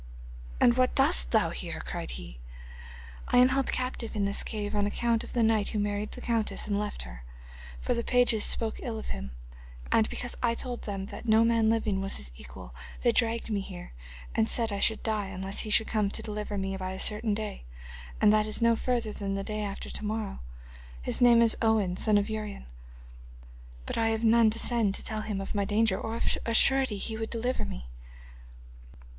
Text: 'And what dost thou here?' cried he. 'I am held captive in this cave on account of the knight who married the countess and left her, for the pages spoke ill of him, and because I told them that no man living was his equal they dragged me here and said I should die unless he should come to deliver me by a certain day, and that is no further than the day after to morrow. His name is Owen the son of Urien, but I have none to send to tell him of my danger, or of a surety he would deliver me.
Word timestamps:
'And 0.59 0.77
what 0.77 0.95
dost 0.95 1.29
thou 1.29 1.51
here?' 1.51 1.83
cried 1.85 2.09
he. 2.17 2.39
'I 3.27 3.37
am 3.37 3.49
held 3.49 3.71
captive 3.71 4.15
in 4.15 4.25
this 4.25 4.41
cave 4.41 4.73
on 4.73 4.87
account 4.87 5.23
of 5.23 5.33
the 5.33 5.43
knight 5.43 5.67
who 5.67 5.77
married 5.79 6.13
the 6.13 6.21
countess 6.21 6.65
and 6.65 6.79
left 6.79 7.03
her, 7.03 7.23
for 7.79 7.93
the 7.93 8.03
pages 8.03 8.43
spoke 8.43 8.79
ill 8.81 8.97
of 8.97 9.09
him, 9.09 9.29
and 9.91 10.09
because 10.09 10.35
I 10.41 10.55
told 10.55 10.81
them 10.81 11.05
that 11.13 11.27
no 11.27 11.45
man 11.45 11.69
living 11.69 12.01
was 12.01 12.17
his 12.17 12.31
equal 12.35 12.73
they 13.03 13.11
dragged 13.11 13.51
me 13.51 13.59
here 13.61 13.93
and 14.33 14.49
said 14.49 14.71
I 14.71 14.79
should 14.79 15.03
die 15.03 15.27
unless 15.27 15.59
he 15.59 15.69
should 15.69 15.85
come 15.85 16.09
to 16.09 16.23
deliver 16.23 16.57
me 16.57 16.75
by 16.77 16.93
a 16.93 16.99
certain 16.99 17.35
day, 17.35 17.65
and 18.19 18.33
that 18.33 18.47
is 18.47 18.59
no 18.59 18.75
further 18.75 19.13
than 19.13 19.35
the 19.35 19.43
day 19.43 19.61
after 19.61 19.91
to 19.91 20.03
morrow. 20.03 20.39
His 21.03 21.21
name 21.21 21.43
is 21.43 21.55
Owen 21.61 21.93
the 21.93 22.01
son 22.01 22.17
of 22.17 22.27
Urien, 22.27 22.65
but 23.85 23.99
I 23.99 24.07
have 24.09 24.23
none 24.23 24.49
to 24.49 24.57
send 24.57 24.95
to 24.95 25.03
tell 25.03 25.21
him 25.21 25.39
of 25.39 25.53
my 25.53 25.63
danger, 25.63 26.01
or 26.01 26.15
of 26.15 26.39
a 26.43 26.55
surety 26.55 26.97
he 26.97 27.17
would 27.17 27.29
deliver 27.29 27.65
me. 27.65 27.85